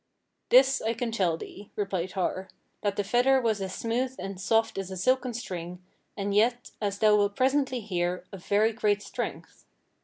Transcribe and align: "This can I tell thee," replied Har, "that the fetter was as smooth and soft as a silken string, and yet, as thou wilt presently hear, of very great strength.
"This 0.49 0.81
can 0.97 1.09
I 1.09 1.11
tell 1.11 1.37
thee," 1.37 1.69
replied 1.75 2.13
Har, 2.13 2.47
"that 2.81 2.95
the 2.95 3.03
fetter 3.03 3.39
was 3.39 3.61
as 3.61 3.75
smooth 3.75 4.15
and 4.17 4.41
soft 4.41 4.79
as 4.79 4.89
a 4.89 4.97
silken 4.97 5.35
string, 5.35 5.79
and 6.17 6.33
yet, 6.33 6.71
as 6.81 6.97
thou 6.97 7.15
wilt 7.15 7.35
presently 7.35 7.81
hear, 7.81 8.25
of 8.31 8.43
very 8.43 8.73
great 8.73 9.03
strength. 9.03 9.63